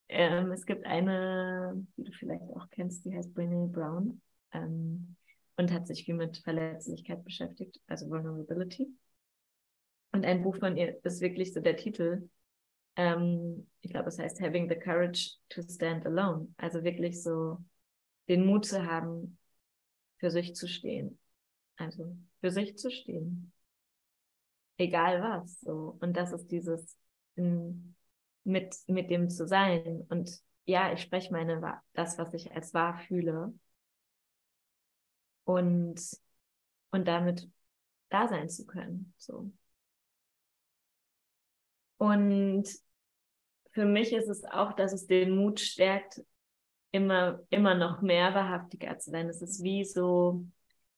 [0.09, 4.20] ähm, es gibt eine, die du vielleicht auch kennst, die heißt Brene Brown
[4.53, 5.16] ähm,
[5.57, 8.88] und hat sich viel mit Verletzlichkeit beschäftigt, also Vulnerability.
[10.12, 12.29] Und ein Buch von ihr ist wirklich so der Titel.
[12.97, 16.49] Ähm, ich glaube, es heißt Having the Courage to Stand Alone.
[16.59, 17.59] Also wirklich so
[18.29, 19.38] den Mut zu haben,
[20.19, 21.19] für sich zu stehen.
[21.77, 23.53] Also für sich zu stehen.
[24.77, 25.61] Egal was.
[25.61, 25.97] So.
[26.01, 26.97] Und das ist dieses
[27.35, 27.97] in,
[28.45, 30.05] mit, mit dem zu sein.
[30.09, 30.31] Und
[30.65, 33.55] ja, ich spreche meine, das, was ich als wahr fühle.
[35.45, 36.01] Und,
[36.91, 37.49] und damit
[38.11, 39.15] da sein zu können.
[39.19, 39.51] So.
[41.99, 42.65] Und
[43.73, 46.23] für mich ist es auch, dass es den Mut stärkt,
[46.91, 49.29] immer, immer noch mehr wahrhaftiger zu sein.
[49.29, 50.45] Es ist wie so,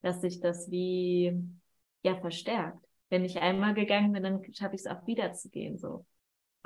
[0.02, 1.40] dass sich das wie
[2.02, 2.84] ja verstärkt.
[3.10, 5.78] Wenn ich einmal gegangen bin, dann schaffe ich es auch wieder zu gehen.
[5.78, 6.04] So.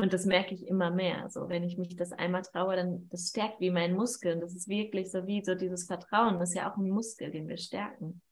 [0.00, 1.28] Und das merke ich immer mehr.
[1.28, 4.34] So, wenn ich mich das einmal traue, dann das stärkt wie mein Muskel.
[4.34, 6.38] Und das ist wirklich so wie so dieses Vertrauen.
[6.38, 8.22] Das ist ja auch ein Muskel, den wir stärken.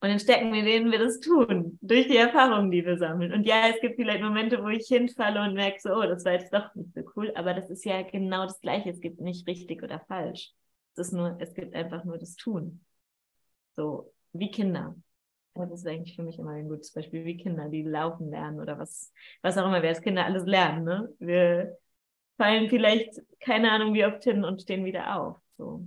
[0.00, 3.32] Und dann stärken wir, denen wir das tun, durch die Erfahrungen, die wir sammeln.
[3.32, 6.32] Und ja, es gibt vielleicht Momente, wo ich hinfalle und merke so, oh, das war
[6.34, 8.90] jetzt doch nicht so cool, aber das ist ja genau das Gleiche.
[8.90, 10.52] Es gibt nicht richtig oder falsch.
[10.94, 12.84] Es ist nur, es gibt einfach nur das Tun.
[13.74, 14.94] So, wie Kinder.
[15.64, 18.78] Das ist eigentlich für mich immer ein gutes Beispiel, wie Kinder, die laufen lernen oder
[18.78, 20.84] was, was auch immer wir als Kinder alles lernen.
[20.84, 21.14] Ne?
[21.18, 21.78] Wir
[22.36, 25.38] fallen vielleicht, keine Ahnung, wie oft hin und stehen wieder auf.
[25.56, 25.86] So.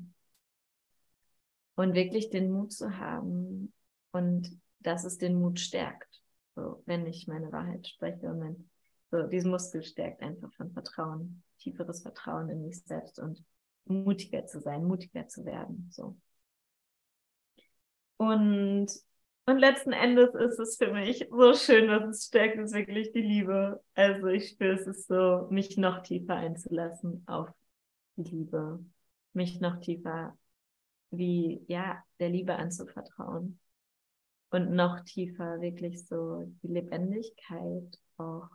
[1.76, 3.74] Und wirklich den Mut zu haben,
[4.12, 6.22] und dass es den Mut stärkt,
[6.56, 8.70] so, wenn ich meine Wahrheit spreche und mein,
[9.12, 13.44] so, diesen Muskel stärkt einfach von Vertrauen, tieferes Vertrauen in mich selbst und
[13.86, 16.18] mutiger zu sein, mutiger zu werden, so.
[18.18, 18.88] Und,
[19.50, 23.22] und letzten Endes ist es für mich so schön, was es stärkt, ist wirklich die
[23.22, 23.84] Liebe.
[23.96, 27.50] Also ich spüre, es ist so, mich noch tiefer einzulassen auf
[28.16, 28.84] die Liebe,
[29.34, 30.38] mich noch tiefer
[31.12, 33.60] wie, ja, der Liebe anzuvertrauen
[34.52, 38.50] und noch tiefer wirklich so die Lebendigkeit auch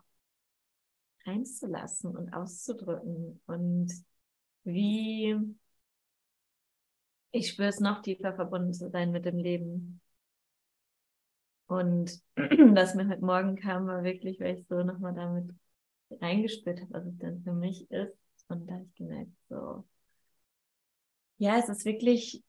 [1.27, 3.93] reinzulassen und auszudrücken und
[4.65, 5.37] wie
[7.33, 10.01] ich spüre es noch tiefer verbunden zu sein mit dem Leben.
[11.67, 15.51] Und was mir heute Morgen kam, war wirklich, weil ich so nochmal damit
[16.21, 18.17] reingespürt habe, was es denn für mich ist.
[18.49, 19.85] Und da habe ich gemerkt, so,
[21.39, 22.43] ja, es ist wirklich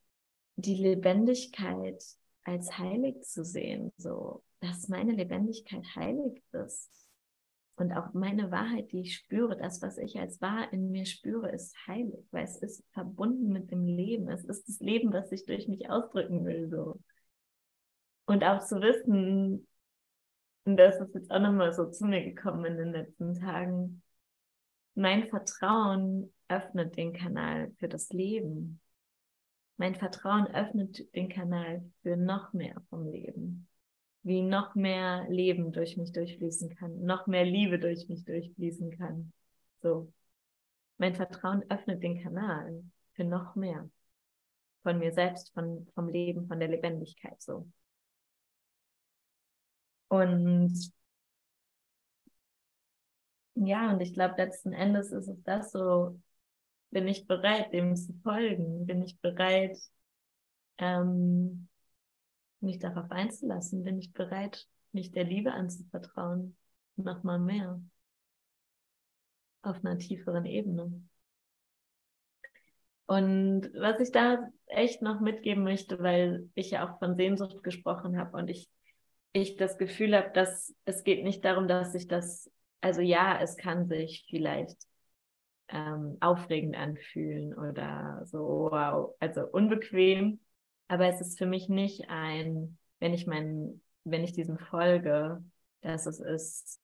[0.56, 2.02] die Lebendigkeit,
[2.44, 6.92] als heilig zu sehen, so, dass meine Lebendigkeit heilig ist.
[7.78, 11.52] Und auch meine Wahrheit, die ich spüre, das, was ich als wahr in mir spüre,
[11.52, 14.30] ist heilig, weil es ist verbunden mit dem Leben.
[14.30, 17.00] Es ist das Leben, was ich durch mich ausdrücken will, so.
[18.26, 19.68] Und auch zu wissen,
[20.66, 24.02] und das ist jetzt auch nochmal so zu mir gekommen in den letzten Tagen,
[24.96, 28.80] mein Vertrauen öffnet den Kanal für das Leben.
[29.78, 33.68] Mein Vertrauen öffnet den Kanal für noch mehr vom Leben.
[34.24, 39.34] Wie noch mehr Leben durch mich durchfließen kann, noch mehr Liebe durch mich durchfließen kann.
[39.82, 40.12] So.
[40.98, 42.84] Mein Vertrauen öffnet den Kanal
[43.14, 43.90] für noch mehr.
[44.82, 47.68] Von mir selbst, von, vom Leben, von der Lebendigkeit, so.
[50.08, 50.92] Und
[53.56, 56.20] ja, und ich glaube, letzten Endes ist es das so,
[56.92, 58.86] bin ich bereit, dem zu folgen?
[58.86, 59.78] Bin ich bereit,
[60.78, 61.68] ähm,
[62.60, 63.84] mich darauf einzulassen?
[63.84, 66.56] Bin ich bereit, mich der Liebe anzuvertrauen?
[66.96, 67.82] Nochmal mehr.
[69.62, 71.04] Auf einer tieferen Ebene.
[73.08, 78.18] Und was ich da echt noch mitgeben möchte, weil ich ja auch von Sehnsucht gesprochen
[78.18, 78.68] habe und ich,
[79.36, 82.50] ich das Gefühl habe, dass es geht nicht darum, dass sich das,
[82.82, 84.78] also ja, es kann sich vielleicht
[85.68, 90.40] ähm, aufregend anfühlen oder so, wow, also unbequem.
[90.88, 95.44] Aber es ist für mich nicht ein, wenn ich meinen, wenn ich diesem folge,
[95.82, 96.80] dass es ist,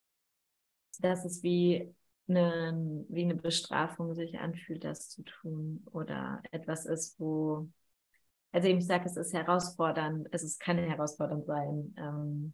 [1.00, 1.94] dass es wie
[2.28, 7.70] eine, wie eine Bestrafung sich anfühlt, das zu tun oder etwas ist, wo,
[8.52, 12.54] also ich sage, es ist herausfordernd, es ist, kann herausfordernd sein, ähm,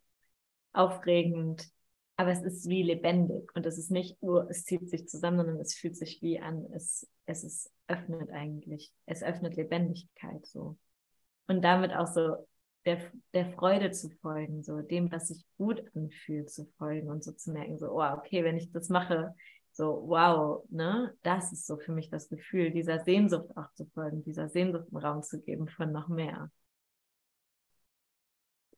[0.74, 1.68] aufregend,
[2.18, 5.60] aber es ist wie lebendig und es ist nicht nur, es zieht sich zusammen, sondern
[5.60, 10.78] es fühlt sich wie an, es, es ist, öffnet eigentlich, es öffnet Lebendigkeit so.
[11.48, 12.48] Und damit auch so
[12.86, 13.00] der,
[13.34, 17.52] der Freude zu folgen, so dem, was sich gut anfühlt, zu folgen und so zu
[17.52, 19.34] merken, so, oh, okay, wenn ich das mache,
[19.78, 24.24] so, wow, ne, das ist so für mich das Gefühl, dieser Sehnsucht auch zu folgen,
[24.24, 26.52] dieser Sehnsucht einen Raum zu geben von noch mehr.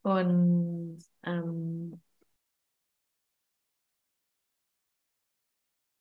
[0.03, 2.01] Und ähm,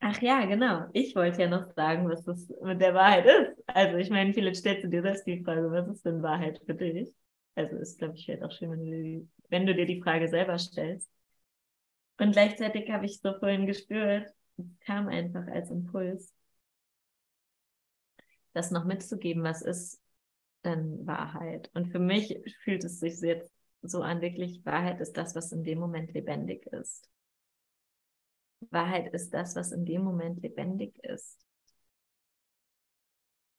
[0.01, 0.87] Ach ja, genau.
[0.93, 3.63] Ich wollte ja noch sagen, was das mit der Wahrheit ist.
[3.67, 6.75] Also ich meine, vielleicht stellst du dir selbst die Frage, was ist denn Wahrheit für
[6.75, 7.13] dich?
[7.57, 10.29] Also ist, glaube ich, vielleicht auch schön, wenn du, die, wenn du dir die Frage
[10.29, 11.11] selber stellst.
[12.19, 14.35] Und gleichzeitig habe ich so vorhin gespürt, es
[14.81, 16.33] kam einfach als Impuls,
[18.53, 20.01] das noch mitzugeben, was ist
[20.65, 21.71] denn Wahrheit?
[21.75, 23.51] Und für mich fühlt es sich jetzt
[23.83, 27.09] so an, wirklich Wahrheit ist das, was in dem Moment lebendig ist.
[28.71, 31.39] Wahrheit ist das, was in dem Moment lebendig ist.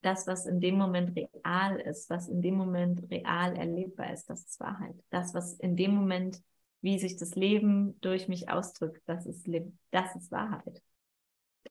[0.02, 4.46] Das, was in dem Moment real ist, was in dem Moment real erlebbar ist, das
[4.46, 4.96] ist Wahrheit.
[5.10, 6.42] Das, was in dem Moment,
[6.82, 9.48] wie sich das Leben durch mich ausdrückt, das ist,
[9.92, 10.82] das ist Wahrheit.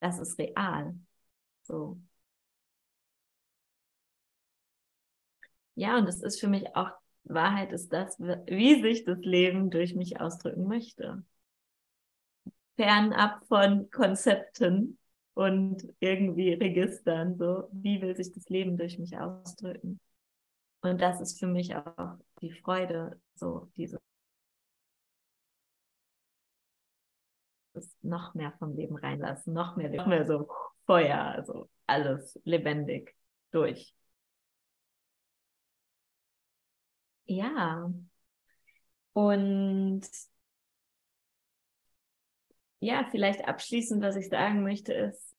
[0.00, 0.94] Das ist real.
[1.62, 2.00] So.
[5.74, 6.90] Ja, und es ist für mich auch,
[7.24, 11.22] Wahrheit ist das, wie sich das Leben durch mich ausdrücken möchte
[12.78, 14.98] fernab von Konzepten
[15.34, 17.36] und irgendwie Registern.
[17.36, 20.00] So, wie will sich das Leben durch mich ausdrücken?
[20.80, 23.68] Und das ist für mich auch die Freude, so
[27.78, 30.48] diese noch mehr vom Leben reinlassen, noch mehr, noch mehr so
[30.86, 33.14] Feuer, also alles lebendig
[33.50, 33.94] durch.
[37.26, 37.92] Ja.
[39.12, 40.02] Und
[42.80, 45.34] ja, vielleicht abschließend, was ich sagen möchte, ist,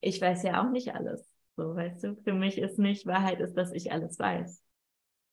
[0.00, 1.26] ich weiß ja auch nicht alles.
[1.56, 4.62] So, weißt du, für mich ist nicht Wahrheit ist, dass ich alles weiß.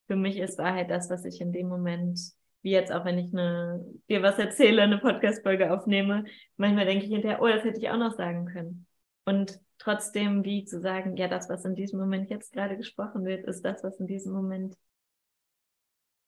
[0.07, 2.19] Für mich ist Wahrheit das, was ich in dem Moment,
[2.61, 6.25] wie jetzt auch wenn ich eine, dir was erzähle, eine Podcast-Folge aufnehme,
[6.57, 8.85] manchmal denke ich hinterher, oh, das hätte ich auch noch sagen können.
[9.25, 13.45] Und trotzdem wie zu sagen, ja, das, was in diesem Moment jetzt gerade gesprochen wird,
[13.45, 14.75] ist das, was in diesem Moment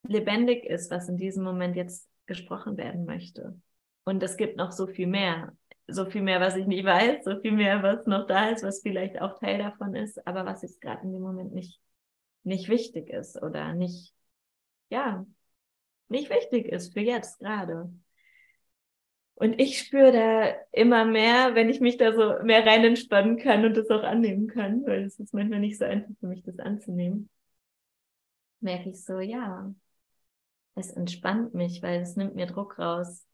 [0.08, 3.60] lebendig ist, was in diesem Moment jetzt gesprochen werden möchte.
[4.06, 5.54] Und es gibt noch so viel mehr.
[5.88, 8.82] So viel mehr, was ich nicht weiß, so viel mehr, was noch da ist, was
[8.82, 11.80] vielleicht auch Teil davon ist, aber was jetzt gerade in dem Moment nicht,
[12.44, 14.14] nicht wichtig ist oder nicht,
[14.90, 15.26] ja,
[16.14, 17.92] nicht wichtig ist für jetzt gerade.
[19.36, 23.66] Und ich spüre da immer mehr, wenn ich mich da so mehr rein entspannen kann
[23.66, 26.60] und das auch annehmen kann, weil es ist manchmal nicht so einfach für mich, das
[26.60, 27.30] anzunehmen,
[28.62, 29.74] merke ich so, ja,
[30.76, 33.26] es entspannt mich, weil es nimmt mir Druck raus,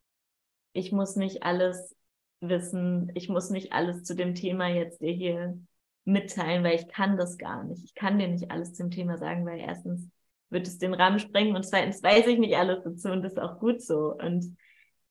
[0.73, 1.95] ich muss nicht alles
[2.39, 5.59] wissen, ich muss nicht alles zu dem Thema jetzt dir hier
[6.05, 7.83] mitteilen, weil ich kann das gar nicht.
[7.83, 10.09] Ich kann dir nicht alles zum Thema sagen, weil erstens
[10.49, 13.39] wird es den Rahmen sprengen und zweitens weiß ich nicht alles dazu und das ist
[13.39, 14.15] auch gut so.
[14.15, 14.57] Und,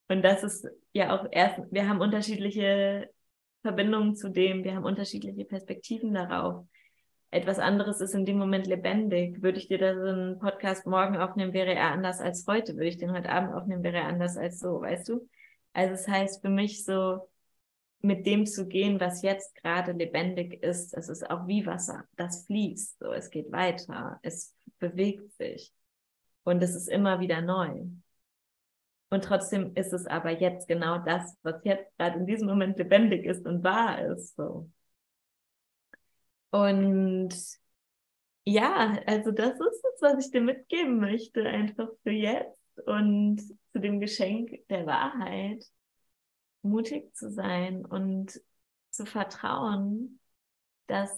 [0.08, 3.10] und das ist ja auch erst, wir haben unterschiedliche
[3.62, 6.64] Verbindungen zu dem, wir haben unterschiedliche Perspektiven darauf.
[7.30, 9.42] Etwas anderes ist in dem Moment lebendig.
[9.42, 12.74] Würde ich dir da so einen Podcast morgen aufnehmen, wäre er anders als heute.
[12.74, 15.28] Würde ich den heute Abend aufnehmen, wäre er anders als so, weißt du?
[15.74, 17.27] Also es das heißt für mich so,
[18.00, 22.46] mit dem zu gehen, was jetzt gerade lebendig ist, es ist auch wie Wasser, das
[22.46, 25.72] fließt, so, es geht weiter, es bewegt sich.
[26.44, 27.86] Und es ist immer wieder neu.
[29.10, 33.24] Und trotzdem ist es aber jetzt genau das, was jetzt gerade in diesem Moment lebendig
[33.24, 34.70] ist und wahr ist, so.
[36.50, 37.34] Und
[38.44, 43.40] ja, also das ist es, was ich dir mitgeben möchte, einfach für jetzt und
[43.72, 45.64] zu dem Geschenk der Wahrheit,
[46.62, 48.40] mutig zu sein und
[48.90, 50.20] zu vertrauen,
[50.86, 51.10] dass,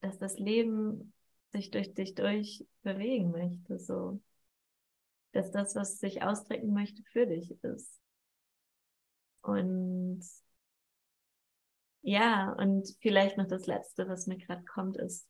[0.00, 1.12] dass das Leben
[1.52, 4.20] sich durch dich durch bewegen möchte, so.
[5.32, 8.00] Dass das, was sich ausdrücken möchte, für dich ist.
[9.42, 10.22] Und
[12.02, 15.28] ja, und vielleicht noch das Letzte, was mir gerade kommt, ist,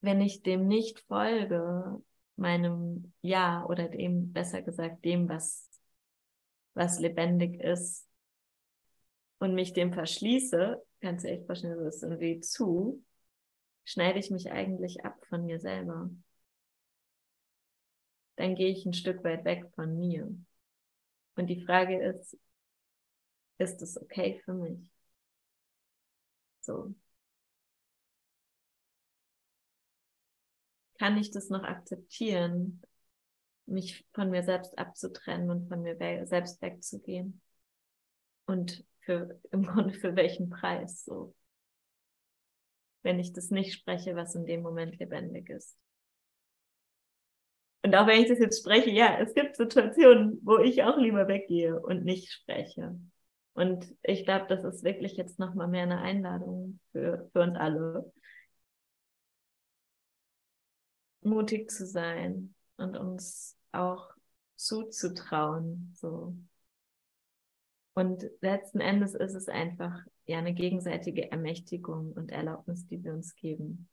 [0.00, 2.02] wenn ich dem nicht folge,
[2.36, 5.68] meinem Ja oder dem, besser gesagt, dem, was,
[6.74, 8.08] was lebendig ist
[9.38, 13.04] und mich dem verschließe, kannst du echt vorstellen, das ist irgendwie zu,
[13.84, 16.10] schneide ich mich eigentlich ab von mir selber.
[18.36, 20.28] Dann gehe ich ein Stück weit weg von mir.
[21.36, 22.38] Und die Frage ist,
[23.58, 24.90] ist es okay für mich?
[26.60, 26.94] So.
[31.02, 32.80] kann ich das noch akzeptieren,
[33.66, 35.96] mich von mir selbst abzutrennen und von mir
[36.26, 37.40] selbst wegzugehen?
[38.46, 41.34] Und für, im Grunde für welchen Preis so?
[43.02, 45.76] Wenn ich das nicht spreche, was in dem Moment lebendig ist.
[47.84, 51.26] Und auch wenn ich das jetzt spreche, ja, es gibt Situationen, wo ich auch lieber
[51.26, 52.96] weggehe und nicht spreche.
[53.54, 58.12] Und ich glaube, das ist wirklich jetzt nochmal mehr eine Einladung für, für uns alle,
[61.22, 64.10] mutig zu sein und uns auch
[64.56, 66.36] zuzutrauen, so
[67.94, 73.34] Und letzten Endes ist es einfach ja eine gegenseitige Ermächtigung und Erlaubnis, die wir uns
[73.34, 73.88] geben,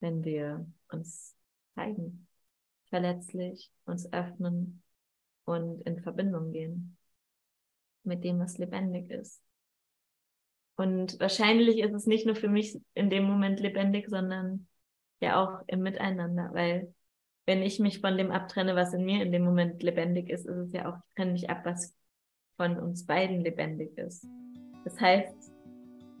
[0.00, 1.34] wenn wir uns
[1.74, 2.26] zeigen,
[2.88, 4.82] verletzlich uns öffnen
[5.44, 6.96] und in Verbindung gehen
[8.02, 9.42] mit dem, was lebendig ist.
[10.76, 14.68] Und wahrscheinlich ist es nicht nur für mich in dem Moment lebendig, sondern
[15.20, 16.94] ja auch im Miteinander, weil
[17.46, 20.56] wenn ich mich von dem abtrenne, was in mir in dem Moment lebendig ist, ist
[20.56, 21.94] es ja auch, ich trenne mich ab, was
[22.56, 24.26] von uns beiden lebendig ist.
[24.84, 25.52] Das heißt,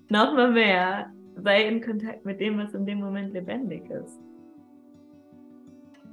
[0.08, 4.18] nochmal mehr, sei in Kontakt mit dem, was in dem Moment lebendig ist.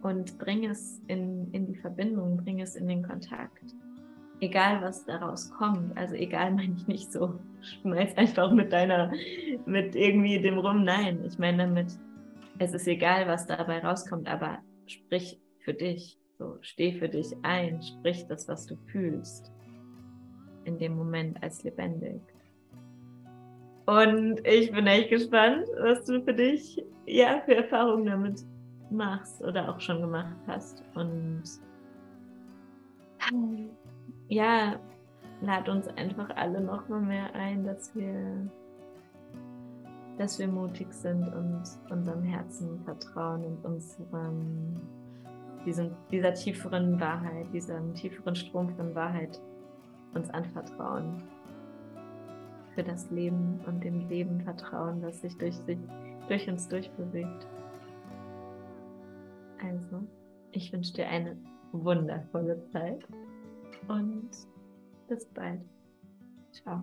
[0.02, 3.64] Und bring es in, in die Verbindung, bring es in den Kontakt.
[4.40, 5.96] Egal, was daraus kommt.
[5.96, 9.12] Also egal meine ich nicht so, schmeiß einfach mit deiner,
[9.66, 10.84] mit irgendwie dem rum.
[10.84, 11.98] Nein, ich meine damit,
[12.58, 16.18] es ist egal, was dabei rauskommt, aber sprich für dich.
[16.40, 19.52] So, steh für dich ein, sprich das, was du fühlst
[20.66, 22.22] in dem Moment als lebendig.
[23.86, 28.46] Und ich bin echt gespannt, was du für dich ja für Erfahrungen damit
[28.90, 30.84] machst oder auch schon gemacht hast.
[30.96, 31.44] Und
[34.30, 34.80] ja,
[35.42, 38.50] lad uns einfach alle noch mal mehr ein, dass wir,
[40.18, 44.80] dass wir mutig sind und unserem Herzen vertrauen und unserem,
[45.66, 49.42] diesem, dieser tieferen Wahrheit, diesem tieferen Strom von Wahrheit
[50.14, 51.24] uns anvertrauen.
[52.76, 55.78] Für das Leben und dem Leben vertrauen, das sich durch, sich,
[56.28, 57.48] durch uns durchbewegt.
[59.62, 60.04] Also,
[60.52, 61.38] ich wünsche dir eine
[61.72, 63.08] wundervolle Zeit
[63.88, 64.30] und
[65.08, 65.62] bis bald.
[66.52, 66.82] Ciao.